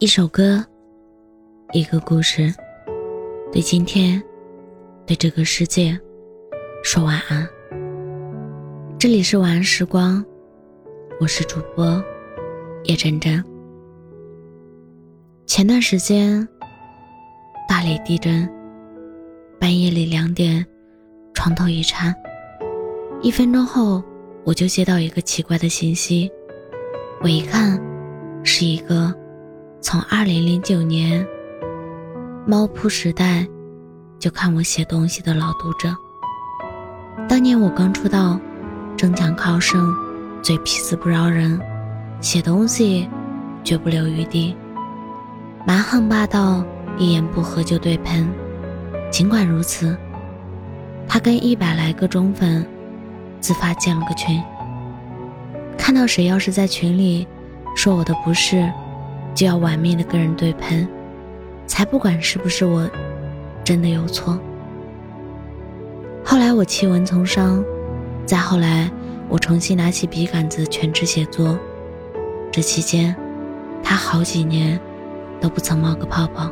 [0.00, 0.64] 一首歌，
[1.72, 2.54] 一个故事，
[3.50, 4.22] 对今天，
[5.04, 5.98] 对这个世界，
[6.84, 7.44] 说晚安。
[8.96, 10.24] 这里是晚安时光，
[11.18, 12.00] 我是主播
[12.84, 13.44] 叶真真。
[15.46, 16.46] 前段时间，
[17.68, 18.48] 大理地震，
[19.58, 20.64] 半夜里两点，
[21.34, 22.14] 床头一颤，
[23.20, 24.00] 一分钟后，
[24.44, 26.30] 我就接到一个奇怪的信息，
[27.20, 27.82] 我一看，
[28.44, 29.12] 是一个。
[29.80, 31.24] 从二零零九年
[32.44, 33.46] 猫扑时代
[34.18, 35.94] 就看我写东西的老读者，
[37.28, 38.40] 当年我刚出道，
[38.96, 39.94] 争强好胜，
[40.42, 41.60] 嘴皮子不饶人，
[42.20, 43.08] 写东西
[43.62, 44.56] 绝不留余地，
[45.64, 46.64] 蛮横霸道，
[46.98, 48.28] 一言不合就对喷。
[49.12, 49.96] 尽管如此，
[51.06, 52.66] 他跟一百来个忠粉
[53.40, 54.42] 自发建了个群，
[55.78, 57.24] 看到谁要是在群里
[57.76, 58.68] 说我的不是。
[59.38, 60.84] 就要玩命的跟人对喷，
[61.64, 62.90] 才不管是不是我
[63.62, 64.36] 真的有错。
[66.24, 67.64] 后来我弃文从商，
[68.26, 68.90] 再后来
[69.28, 71.56] 我重新拿起笔杆子全职写作，
[72.50, 73.14] 这期间
[73.80, 74.76] 他好几年
[75.40, 76.50] 都不曾冒个泡泡。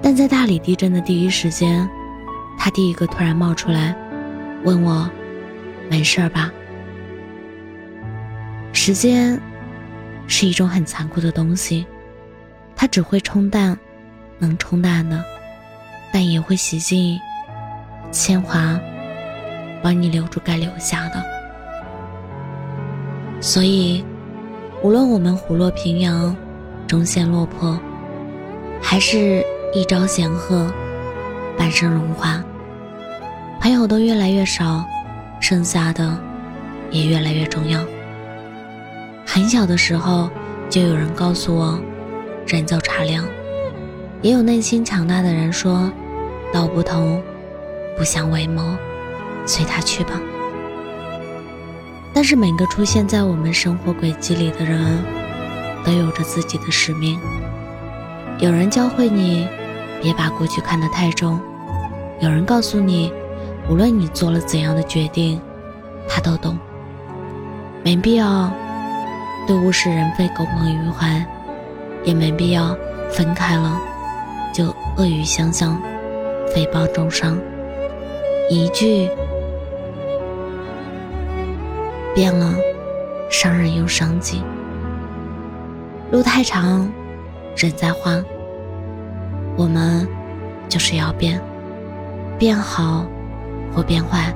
[0.00, 1.90] 但在大理地震的第一时间，
[2.56, 3.92] 他第一个突然冒出来，
[4.62, 5.10] 问我
[5.90, 6.52] 没事吧？
[8.72, 9.36] 时间。
[10.26, 11.86] 是一种很残酷的东西，
[12.74, 13.78] 它只会冲淡
[14.38, 15.22] 能冲淡的，
[16.12, 17.18] 但也会洗净
[18.10, 18.80] 铅华，
[19.82, 21.22] 帮你留住该留下的。
[23.40, 24.04] 所以，
[24.82, 26.34] 无论我们虎落平阳，
[26.86, 27.78] 终陷落魄，
[28.80, 30.72] 还是一朝显赫，
[31.58, 32.42] 半生荣华，
[33.60, 34.84] 朋友都越来越少，
[35.40, 36.16] 剩下的
[36.90, 37.80] 也越来越重要。
[39.34, 40.28] 很小的时候，
[40.68, 41.80] 就有人告诉我，
[42.46, 43.26] 人走茶凉。
[44.20, 45.90] 也有内心强大的人说，
[46.52, 47.22] 道不同，
[47.96, 48.76] 不相为谋，
[49.46, 50.20] 随他去吧。
[52.12, 55.02] 但是每个出现在我们生活轨迹里的人，
[55.82, 57.18] 都有着自己的使命。
[58.38, 59.48] 有人教会你，
[60.02, 61.40] 别把过去看得太重；
[62.20, 63.10] 有人告诉你，
[63.70, 65.40] 无论你做了怎样的决定，
[66.06, 66.58] 他都懂，
[67.82, 68.52] 没必要。
[69.46, 71.24] 对物是人非耿耿于怀，
[72.04, 72.76] 也没必要
[73.10, 73.76] 分开了
[74.52, 75.80] 就恶语相向，
[76.54, 77.38] 诽谤重伤。
[78.48, 79.08] 一句
[82.14, 82.54] 变了，
[83.30, 84.42] 伤人又伤己。
[86.10, 86.90] 路太长，
[87.56, 88.24] 人在换，
[89.56, 90.06] 我们
[90.68, 91.40] 就是要变，
[92.38, 93.06] 变好
[93.74, 94.32] 或变坏，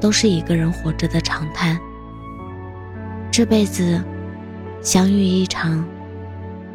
[0.00, 1.78] 都是一个人活着的常态。
[3.36, 4.02] 这辈子
[4.80, 5.86] 相遇一场，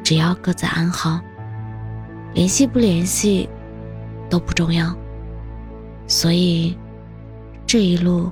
[0.04, 1.20] 只要各自安好，
[2.36, 3.50] 联系不联系
[4.30, 4.96] 都不重要。
[6.06, 6.78] 所以
[7.66, 8.32] 这一路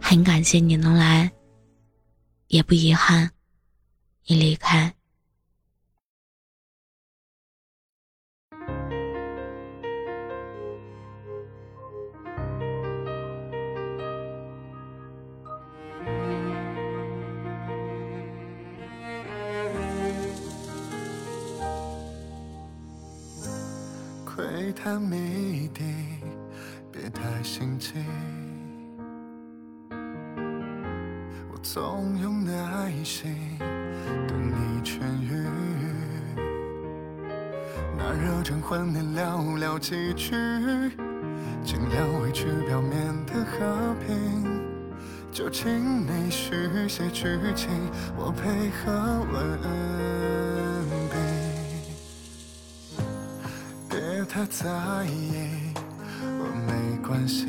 [0.00, 1.30] 很感谢你能来，
[2.48, 3.30] 也不遗憾
[4.26, 4.92] 你离开。
[24.58, 25.84] 窥探谜底，
[26.90, 27.92] 别太心急。
[31.48, 33.36] 我总用耐心
[34.26, 35.46] 等你痊愈。
[37.96, 40.34] 那热忱换你寥寥几句，
[41.62, 44.60] 尽量维持表面的和平。
[45.30, 47.70] 就请你续写剧情，
[48.16, 50.67] 我配合文。
[54.30, 54.68] 他在
[55.06, 55.72] 意，
[56.22, 56.72] 我没
[57.06, 57.46] 关系。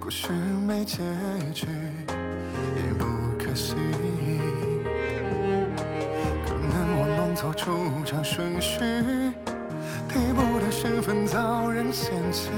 [0.00, 0.32] 故事
[0.66, 0.98] 没结
[1.54, 1.68] 局，
[2.76, 3.06] 也不
[3.38, 3.76] 可惜。
[6.44, 7.70] 可能我弄错出
[8.04, 8.80] 场顺序，
[10.08, 12.50] 替补的身份遭人嫌弃。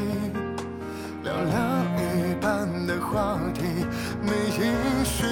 [1.23, 3.63] 聊聊一半的话题，
[4.23, 4.73] 没音
[5.05, 5.29] 讯，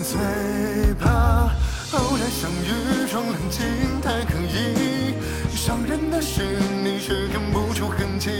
[0.00, 1.43] 最怕。
[1.96, 3.64] 后来相遇装冷静
[4.02, 5.14] 太刻意，
[5.56, 6.42] 伤人的是
[6.82, 8.30] 你却看不出痕迹。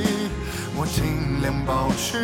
[0.77, 2.19] 我尽量保持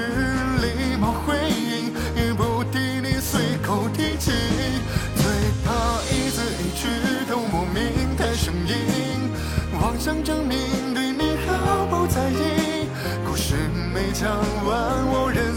[0.60, 4.32] 礼貌回应，也不替你随口提起。
[5.14, 5.24] 最
[5.64, 6.88] 怕一字一句
[7.30, 9.30] 都莫名太生硬，
[9.80, 10.58] 妄想证明
[10.92, 12.88] 对你毫不在意。
[13.24, 13.54] 故事
[13.94, 14.28] 没讲
[14.66, 15.49] 完，我仍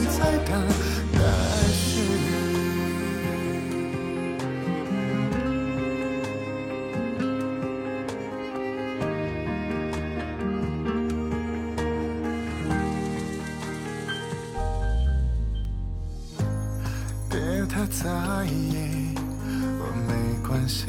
[19.79, 20.11] 我没
[20.47, 20.88] 关系。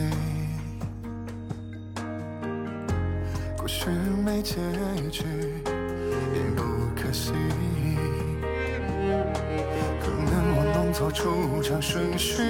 [3.57, 3.89] 故事
[4.25, 4.57] 没结
[5.11, 5.25] 局，
[6.35, 6.63] 也不
[6.95, 7.33] 可惜。
[10.01, 12.43] 可能我弄错出场顺序，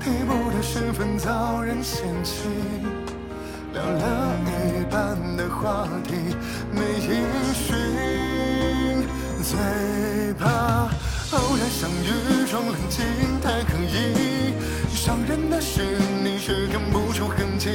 [0.00, 2.48] 替补的身份遭人嫌弃。
[3.72, 4.34] 聊了
[4.78, 6.14] 一半的话题
[6.72, 7.76] 没音讯，
[9.42, 10.88] 最怕
[11.32, 13.04] 偶然相遇冷静
[13.40, 14.52] 太刻意，
[14.94, 15.80] 伤人的是
[16.22, 17.68] 你却看不出痕迹。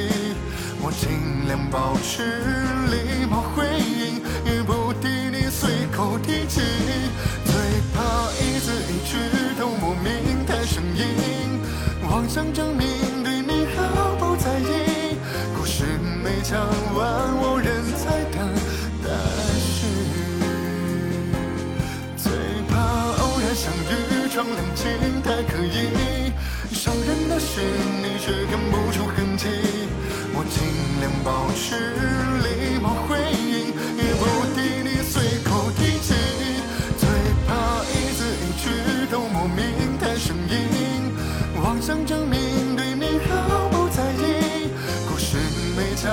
[0.80, 2.22] 我尽量保持
[2.90, 6.60] 礼貌回应，也不敌你随口提起，
[24.74, 26.32] 情太刻意
[26.72, 27.60] 伤人的事
[28.02, 29.48] 你却看不出痕迹
[30.34, 30.60] 我尽
[31.00, 31.76] 量保持
[32.44, 34.24] 礼貌回应也不
[34.54, 36.14] 敌你随口提起
[36.98, 37.08] 最
[37.46, 40.94] 怕一字一句都莫名太生硬
[41.62, 44.68] 妄想证明对你毫不在意。
[45.08, 45.38] 故事
[45.76, 46.12] 没讲